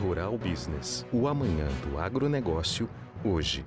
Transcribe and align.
Rural 0.00 0.38
Business, 0.38 1.06
o 1.12 1.28
amanhã 1.28 1.66
do 1.84 1.98
agronegócio, 1.98 2.88
hoje. 3.24 3.64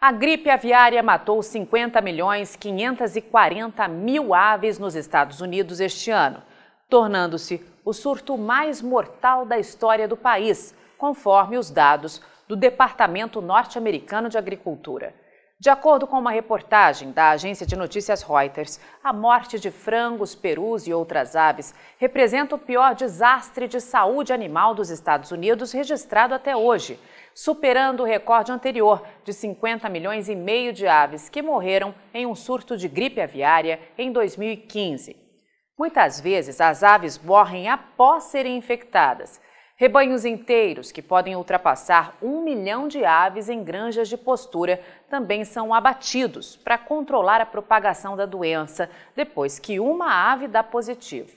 A 0.00 0.12
gripe 0.12 0.50
aviária 0.50 1.02
matou 1.02 1.42
50 1.42 2.00
milhões 2.00 2.54
540 2.54 3.88
mil 3.88 4.34
aves 4.34 4.78
nos 4.78 4.94
Estados 4.94 5.40
Unidos 5.40 5.80
este 5.80 6.10
ano, 6.10 6.42
tornando-se 6.88 7.64
o 7.84 7.92
surto 7.92 8.36
mais 8.36 8.82
mortal 8.82 9.46
da 9.46 9.58
história 9.58 10.06
do 10.06 10.16
país, 10.16 10.74
conforme 10.98 11.56
os 11.56 11.70
dados 11.70 12.20
do 12.46 12.54
Departamento 12.54 13.40
Norte-Americano 13.40 14.28
de 14.28 14.38
Agricultura. 14.38 15.14
De 15.58 15.70
acordo 15.70 16.06
com 16.06 16.18
uma 16.18 16.32
reportagem 16.32 17.12
da 17.12 17.30
agência 17.30 17.66
de 17.66 17.74
notícias 17.76 18.22
Reuters, 18.22 18.78
a 19.02 19.10
morte 19.10 19.58
de 19.58 19.70
frangos, 19.70 20.34
perus 20.34 20.86
e 20.86 20.92
outras 20.92 21.34
aves 21.34 21.74
representa 21.96 22.54
o 22.54 22.58
pior 22.58 22.94
desastre 22.94 23.66
de 23.66 23.80
saúde 23.80 24.34
animal 24.34 24.74
dos 24.74 24.90
Estados 24.90 25.30
Unidos 25.30 25.72
registrado 25.72 26.34
até 26.34 26.54
hoje, 26.54 27.00
superando 27.34 28.02
o 28.02 28.06
recorde 28.06 28.52
anterior 28.52 29.02
de 29.24 29.32
50 29.32 29.88
milhões 29.88 30.28
e 30.28 30.34
meio 30.34 30.74
de 30.74 30.86
aves 30.86 31.30
que 31.30 31.40
morreram 31.40 31.94
em 32.12 32.26
um 32.26 32.34
surto 32.34 32.76
de 32.76 32.86
gripe 32.86 33.22
aviária 33.22 33.80
em 33.96 34.12
2015. 34.12 35.16
Muitas 35.78 36.20
vezes 36.20 36.60
as 36.60 36.82
aves 36.82 37.18
morrem 37.18 37.70
após 37.70 38.24
serem 38.24 38.58
infectadas 38.58 39.40
Rebanhos 39.78 40.24
inteiros, 40.24 40.90
que 40.90 41.02
podem 41.02 41.36
ultrapassar 41.36 42.16
um 42.22 42.42
milhão 42.42 42.88
de 42.88 43.04
aves 43.04 43.50
em 43.50 43.62
granjas 43.62 44.08
de 44.08 44.16
postura, 44.16 44.80
também 45.10 45.44
são 45.44 45.74
abatidos 45.74 46.56
para 46.56 46.78
controlar 46.78 47.42
a 47.42 47.46
propagação 47.46 48.16
da 48.16 48.24
doença 48.24 48.88
depois 49.14 49.58
que 49.58 49.78
uma 49.78 50.32
ave 50.32 50.48
dá 50.48 50.62
positivo. 50.62 51.30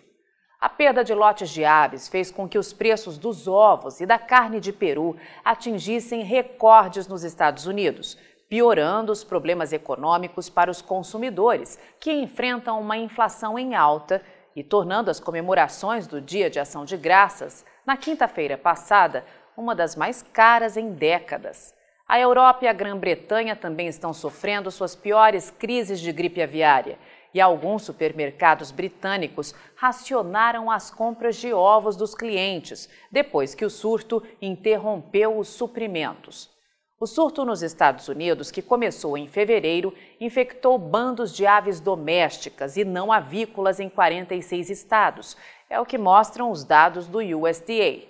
A 0.58 0.70
perda 0.70 1.04
de 1.04 1.14
lotes 1.14 1.50
de 1.50 1.66
aves 1.66 2.08
fez 2.08 2.32
com 2.32 2.48
que 2.48 2.58
os 2.58 2.72
preços 2.72 3.18
dos 3.18 3.46
ovos 3.46 4.00
e 4.00 4.06
da 4.06 4.18
carne 4.18 4.62
de 4.62 4.72
peru 4.72 5.18
atingissem 5.44 6.24
recordes 6.24 7.10
nos 7.10 7.26
Estados 7.26 7.66
Unidos, 7.66 8.18
piorando 8.48 9.12
os 9.12 9.22
problemas 9.22 9.74
econômicos 9.74 10.50
para 10.50 10.72
os 10.72 10.82
consumidores, 10.82 11.78
que 12.00 12.12
enfrentam 12.12 12.80
uma 12.80 12.98
inflação 12.98 13.60
em 13.60 13.76
alta 13.76 14.22
e 14.60 14.64
tornando 14.64 15.10
as 15.10 15.22
comemorações 15.22 16.06
do 16.06 16.20
Dia 16.20 16.50
de 16.50 16.60
Ação 16.60 16.84
de 16.84 16.98
Graças 16.98 17.66
na 17.86 17.96
quinta-feira 17.96 18.58
passada, 18.58 19.24
uma 19.56 19.74
das 19.74 19.96
mais 19.96 20.22
caras 20.22 20.76
em 20.76 20.92
décadas. 20.92 21.74
A 22.06 22.20
Europa 22.20 22.66
e 22.66 22.68
a 22.68 22.74
Grã-Bretanha 22.74 23.56
também 23.56 23.88
estão 23.88 24.12
sofrendo 24.12 24.70
suas 24.70 24.98
piores 24.98 25.50
crises 25.50 26.02
de 26.02 26.12
gripe 26.12 26.42
aviária 26.42 27.00
e 27.34 27.40
alguns 27.40 27.84
supermercados 27.84 28.70
britânicos 28.70 29.56
racionaram 29.78 30.70
as 30.70 30.92
compras 30.92 31.38
de 31.38 31.54
ovos 31.54 31.96
dos 31.96 32.14
clientes 32.14 32.90
depois 33.10 33.56
que 33.56 33.64
o 33.64 33.70
surto 33.70 34.22
interrompeu 34.42 35.38
os 35.38 35.48
suprimentos. 35.48 36.52
O 37.02 37.08
surto 37.08 37.46
nos 37.46 37.64
Estados 37.64 38.10
Unidos, 38.10 38.52
que 38.52 38.62
começou 38.62 39.18
em 39.18 39.26
fevereiro, 39.26 39.94
infectou 40.20 40.78
bandos 40.78 41.34
de 41.34 41.46
aves 41.46 41.80
domésticas 41.80 42.76
e 42.76 42.84
não 42.84 43.10
avícolas 43.10 43.80
em 43.80 43.88
46 43.88 44.70
estados 44.70 45.38
é 45.70 45.80
o 45.80 45.86
que 45.86 45.98
mostram 45.98 46.52
os 46.52 46.66
dados 46.66 47.08
do 47.08 47.20
USDA. 47.20 48.04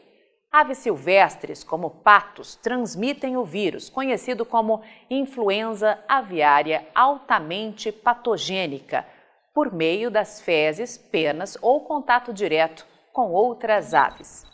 Aves 0.52 0.80
silvestres, 0.80 1.64
como 1.64 1.92
patos, 1.92 2.56
transmitem 2.56 3.38
o 3.38 3.44
vírus, 3.44 3.92
conhecido 3.92 4.44
como 4.44 4.82
influenza 5.08 6.00
aviária 6.08 6.88
altamente 6.96 7.92
patogênica, 7.92 9.06
por 9.54 9.72
meio 9.72 10.10
das 10.10 10.42
fezes, 10.42 10.98
penas 10.98 11.56
ou 11.62 11.82
contato 11.82 12.34
direto 12.34 12.88
com 13.14 13.30
outras 13.30 13.94
aves. 13.94 14.49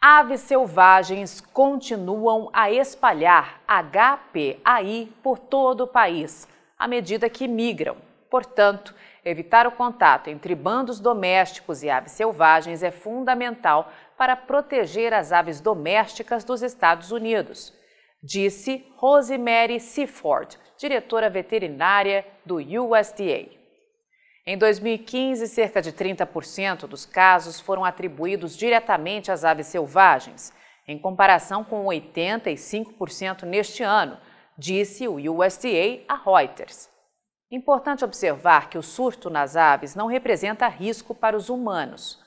Aves 0.00 0.40
selvagens 0.42 1.40
continuam 1.40 2.48
a 2.52 2.70
espalhar 2.70 3.60
HPAI 3.66 5.12
por 5.22 5.38
todo 5.38 5.82
o 5.82 5.88
país, 5.88 6.48
à 6.78 6.86
medida 6.86 7.28
que 7.28 7.48
migram. 7.48 7.96
Portanto, 8.30 8.94
Evitar 9.28 9.66
o 9.66 9.72
contato 9.72 10.28
entre 10.28 10.54
bandos 10.54 11.00
domésticos 11.00 11.82
e 11.82 11.90
aves 11.90 12.12
selvagens 12.12 12.82
é 12.82 12.90
fundamental 12.90 13.92
para 14.16 14.34
proteger 14.34 15.12
as 15.12 15.32
aves 15.32 15.60
domésticas 15.60 16.44
dos 16.44 16.62
Estados 16.62 17.12
Unidos, 17.12 17.74
disse 18.22 18.86
Rosemary 18.96 19.80
Seaford, 19.80 20.58
diretora 20.78 21.28
veterinária 21.28 22.24
do 22.42 22.56
USDA. 22.56 23.57
Em 24.50 24.56
2015, 24.56 25.46
cerca 25.46 25.82
de 25.82 25.92
30% 25.92 26.86
dos 26.86 27.04
casos 27.04 27.60
foram 27.60 27.84
atribuídos 27.84 28.56
diretamente 28.56 29.30
às 29.30 29.44
aves 29.44 29.66
selvagens, 29.66 30.54
em 30.86 30.98
comparação 30.98 31.62
com 31.62 31.84
85% 31.84 33.42
neste 33.42 33.82
ano, 33.82 34.16
disse 34.56 35.06
o 35.06 35.16
USDA 35.16 36.02
a 36.08 36.16
Reuters. 36.16 36.88
Importante 37.50 38.06
observar 38.06 38.70
que 38.70 38.78
o 38.78 38.82
surto 38.82 39.28
nas 39.28 39.54
aves 39.54 39.94
não 39.94 40.06
representa 40.06 40.66
risco 40.66 41.14
para 41.14 41.36
os 41.36 41.50
humanos. 41.50 42.18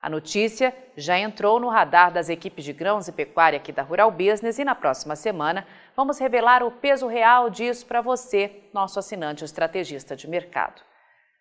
A 0.00 0.08
notícia 0.08 0.72
já 0.96 1.18
entrou 1.18 1.58
no 1.58 1.68
radar 1.68 2.12
das 2.12 2.28
equipes 2.28 2.64
de 2.64 2.72
grãos 2.72 3.08
e 3.08 3.12
pecuária 3.12 3.56
aqui 3.56 3.72
da 3.72 3.82
Rural 3.82 4.12
Business 4.12 4.60
e 4.60 4.64
na 4.64 4.76
próxima 4.76 5.16
semana 5.16 5.66
vamos 5.96 6.20
revelar 6.20 6.62
o 6.62 6.70
peso 6.70 7.08
real 7.08 7.50
disso 7.50 7.84
para 7.86 8.00
você, 8.00 8.62
nosso 8.72 9.00
assinante 9.00 9.44
estrategista 9.44 10.14
de 10.14 10.30
mercado. 10.30 10.80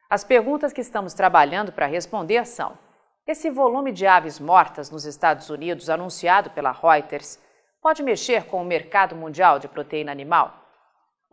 As 0.10 0.24
perguntas 0.24 0.72
que 0.72 0.82
estamos 0.82 1.14
trabalhando 1.14 1.72
para 1.72 1.86
responder 1.86 2.46
são: 2.46 2.78
esse 3.26 3.50
volume 3.50 3.92
de 3.92 4.06
aves 4.06 4.40
mortas 4.40 4.90
nos 4.90 5.06
Estados 5.06 5.50
Unidos 5.50 5.90
anunciado 5.90 6.50
pela 6.52 6.72
Reuters 6.72 7.40
pode 7.82 8.04
mexer 8.04 8.46
com 8.46 8.62
o 8.62 8.66
mercado 8.66 9.16
mundial 9.16 9.60
de 9.60 9.68
proteína 9.68 10.12
animal? 10.12 10.66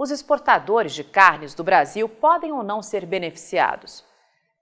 os 0.02 0.10
exportadores 0.10 0.94
de 0.94 1.04
carnes 1.04 1.54
do 1.54 1.62
Brasil 1.62 2.08
podem 2.08 2.50
ou 2.52 2.64
não 2.64 2.82
ser 2.82 3.06
beneficiados. 3.06 4.04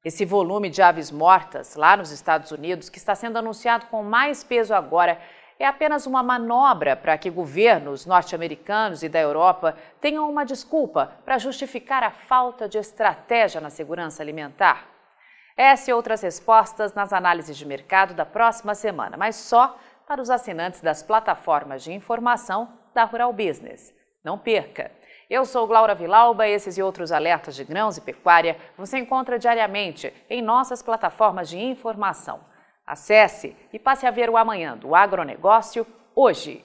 Esse 0.05 0.25
volume 0.25 0.69
de 0.69 0.83
aves 0.83 1.11
mortas 1.11 1.77
lá 1.77 1.97
nos 1.97 2.11
Estados 2.11 2.51
Unidos, 2.51 2.91
que 2.91 2.99
está 2.99 3.15
sendo 3.15 3.39
anunciado 3.39 3.87
com 3.87 4.03
mais 4.03 4.45
peso 4.45 4.75
agora, 4.75 5.19
é 5.61 5.67
apenas 5.67 6.07
uma 6.07 6.23
manobra 6.23 6.97
para 6.97 7.19
que 7.19 7.29
governos 7.29 8.07
norte-americanos 8.07 9.03
e 9.03 9.11
da 9.11 9.21
Europa 9.21 9.77
tenham 10.01 10.29
uma 10.29 10.43
desculpa 10.43 11.13
para 11.23 11.37
justificar 11.37 12.03
a 12.03 12.11
falta 12.11 12.67
de 12.67 12.79
estratégia 12.79 13.61
na 13.61 13.69
segurança 13.69 14.23
alimentar? 14.23 14.89
Essa 15.55 15.91
e 15.91 15.93
outras 15.93 16.23
respostas 16.23 16.95
nas 16.95 17.13
análises 17.13 17.59
de 17.59 17.67
mercado 17.67 18.15
da 18.15 18.25
próxima 18.25 18.75
semana, 18.75 19.19
mas 19.19 19.37
só 19.37 19.79
para 20.07 20.23
os 20.23 20.31
assinantes 20.31 20.81
das 20.81 21.03
plataformas 21.03 21.85
de 21.85 21.93
informação 21.93 22.73
da 22.95 23.05
Rural 23.05 23.31
Business. 23.31 23.95
Não 24.25 24.39
perca! 24.39 24.91
Eu 25.29 25.45
sou 25.45 25.67
Glaura 25.67 25.95
Vilauba, 25.95 26.49
esses 26.49 26.79
e 26.79 26.83
outros 26.83 27.13
alertas 27.13 27.55
de 27.55 27.65
grãos 27.65 27.99
e 27.99 28.01
pecuária 28.01 28.57
você 28.79 28.99
encontra 28.99 29.39
diariamente 29.39 30.11
em 30.29 30.41
nossas 30.41 30.83
plataformas 30.83 31.51
de 31.51 31.59
informação. 31.59 32.41
Acesse 32.91 33.55
e 33.73 33.79
passe 33.79 34.05
a 34.05 34.11
ver 34.11 34.29
o 34.29 34.37
amanhã 34.37 34.77
do 34.77 34.97
agronegócio 34.97 35.87
hoje. 36.13 36.65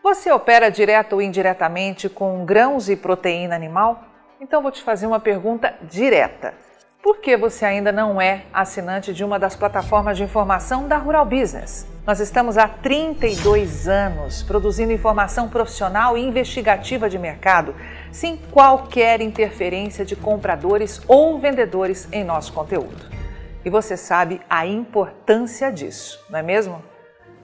Você 0.00 0.30
opera 0.30 0.70
direto 0.70 1.14
ou 1.14 1.22
indiretamente 1.22 2.08
com 2.08 2.44
grãos 2.44 2.88
e 2.88 2.94
proteína 2.94 3.56
animal? 3.56 4.04
Então 4.40 4.62
vou 4.62 4.70
te 4.70 4.80
fazer 4.80 5.08
uma 5.08 5.18
pergunta 5.18 5.74
direta. 5.82 6.54
Por 7.02 7.18
que 7.18 7.36
você 7.36 7.64
ainda 7.64 7.90
não 7.90 8.20
é 8.20 8.44
assinante 8.52 9.12
de 9.12 9.24
uma 9.24 9.40
das 9.40 9.56
plataformas 9.56 10.16
de 10.16 10.22
informação 10.22 10.86
da 10.86 10.98
Rural 10.98 11.26
Business? 11.26 11.84
Nós 12.06 12.20
estamos 12.20 12.56
há 12.56 12.68
32 12.68 13.88
anos 13.88 14.40
produzindo 14.44 14.92
informação 14.92 15.48
profissional 15.48 16.16
e 16.16 16.22
investigativa 16.22 17.10
de 17.10 17.18
mercado, 17.18 17.74
sem 18.12 18.36
qualquer 18.36 19.20
interferência 19.20 20.04
de 20.04 20.14
compradores 20.14 21.02
ou 21.08 21.40
vendedores 21.40 22.08
em 22.12 22.22
nosso 22.22 22.52
conteúdo. 22.52 23.21
E 23.64 23.70
você 23.70 23.96
sabe 23.96 24.40
a 24.50 24.66
importância 24.66 25.70
disso, 25.70 26.24
não 26.28 26.38
é 26.38 26.42
mesmo? 26.42 26.82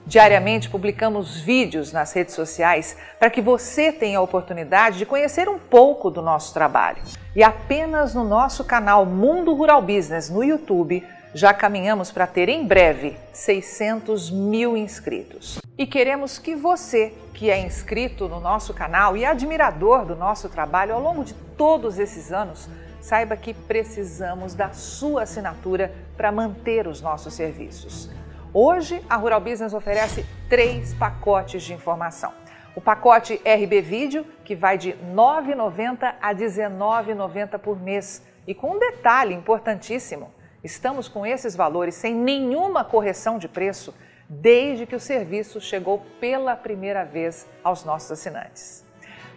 Diariamente 0.05 0.69
publicamos 0.69 1.39
vídeos 1.39 1.93
nas 1.93 2.11
redes 2.13 2.33
sociais 2.33 2.97
para 3.19 3.29
que 3.29 3.41
você 3.41 3.91
tenha 3.91 4.17
a 4.17 4.21
oportunidade 4.21 4.97
de 4.97 5.05
conhecer 5.05 5.47
um 5.47 5.59
pouco 5.59 6.09
do 6.09 6.21
nosso 6.21 6.53
trabalho. 6.53 7.01
E 7.35 7.43
apenas 7.43 8.15
no 8.15 8.23
nosso 8.23 8.63
canal 8.63 9.05
Mundo 9.05 9.53
Rural 9.53 9.81
Business 9.81 10.29
no 10.29 10.43
YouTube 10.43 11.05
Já 11.31 11.53
caminhamos 11.53 12.11
para 12.11 12.25
ter 12.25 12.49
em 12.49 12.65
breve 12.65 13.15
600 13.31 14.31
mil 14.31 14.75
inscritos. 14.75 15.59
E 15.77 15.85
queremos 15.85 16.39
que 16.39 16.55
você, 16.55 17.13
que 17.35 17.51
é 17.51 17.59
inscrito 17.59 18.27
no 18.27 18.39
nosso 18.39 18.73
canal 18.73 19.15
e 19.15 19.23
admirador 19.23 20.05
do 20.05 20.15
nosso 20.15 20.49
trabalho 20.49 20.95
ao 20.95 20.99
longo 20.99 21.23
de 21.23 21.35
todos 21.55 21.99
esses 21.99 22.33
anos, 22.33 22.67
saiba 23.01 23.37
que 23.37 23.53
precisamos 23.53 24.53
da 24.53 24.71
sua 24.71 25.23
assinatura 25.23 25.93
para 26.17 26.31
manter 26.31 26.87
os 26.87 27.01
nossos 27.01 27.33
serviços. 27.33 28.09
Hoje, 28.53 29.03
a 29.09 29.15
Rural 29.15 29.41
Business 29.41 29.73
oferece 29.73 30.25
três 30.49 30.93
pacotes 30.93 31.63
de 31.63 31.73
informação. 31.73 32.33
O 32.75 32.81
pacote 32.81 33.41
RB 33.45 33.81
Vídeo, 33.81 34.25
que 34.43 34.55
vai 34.55 34.77
de 34.77 34.91
R$ 34.91 34.97
9,90 35.13 36.15
a 36.21 36.27
R$ 36.29 36.35
19,90 36.35 37.59
por 37.59 37.79
mês. 37.79 38.23
E 38.47 38.53
com 38.53 38.71
um 38.71 38.79
detalhe 38.79 39.35
importantíssimo: 39.35 40.31
estamos 40.63 41.07
com 41.07 41.25
esses 41.25 41.55
valores 41.55 41.95
sem 41.95 42.15
nenhuma 42.15 42.83
correção 42.83 43.37
de 43.37 43.47
preço 43.47 43.93
desde 44.29 44.85
que 44.85 44.95
o 44.95 44.99
serviço 44.99 45.59
chegou 45.59 46.05
pela 46.19 46.55
primeira 46.55 47.03
vez 47.03 47.47
aos 47.63 47.83
nossos 47.83 48.11
assinantes. 48.11 48.85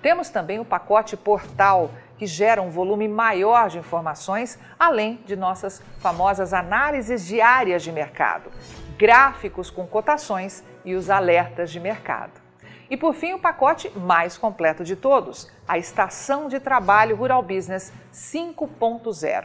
Temos 0.03 0.29
também 0.29 0.59
o 0.59 0.65
pacote 0.65 1.17
Portal, 1.17 1.91
que 2.23 2.27
gera 2.29 2.63
um 2.63 2.71
volume 2.71 3.09
maior 3.09 3.69
de 3.69 3.79
informações, 3.79 4.57
além 4.79 5.19
de 5.27 5.35
nossas 5.35 5.83
famosas 5.99 6.55
análises 6.55 7.27
diárias 7.27 7.83
de 7.83 7.91
mercado, 7.91 8.49
gráficos 8.97 9.71
com 9.71 9.85
cotações 9.89 10.63
e 10.85 10.95
os 10.95 11.11
alertas 11.11 11.73
de 11.73 11.81
mercado. 11.81 12.41
E 12.89 12.97
por 12.97 13.13
fim, 13.13 13.33
o 13.33 13.41
pacote 13.41 13.91
mais 13.99 14.39
completo 14.39 14.85
de 14.85 14.95
todos, 14.95 15.51
a 15.67 15.79
Estação 15.79 16.47
de 16.47 16.61
Trabalho 16.61 17.17
Rural 17.17 17.43
Business 17.43 17.93
5.0, 18.15 19.45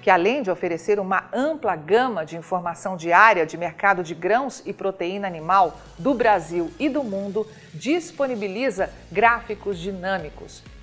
que 0.00 0.08
além 0.08 0.42
de 0.42 0.50
oferecer 0.50 0.98
uma 0.98 1.28
ampla 1.30 1.76
gama 1.76 2.24
de 2.24 2.38
informação 2.38 2.96
diária 2.96 3.44
de 3.44 3.58
mercado 3.58 4.02
de 4.02 4.14
grãos 4.14 4.62
e 4.64 4.72
proteína 4.72 5.26
animal 5.26 5.76
do 5.98 6.14
Brasil 6.14 6.70
e 6.78 6.88
do 6.88 7.04
mundo, 7.04 7.46
disponibiliza 7.74 8.88
gráficos 9.12 9.78
dinâmicos 9.78 10.62